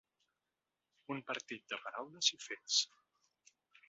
Un 1.15 1.19
partit 1.27 1.67
de 1.73 1.79
paraules 1.83 2.31
i 2.39 2.39
fets. 2.47 2.79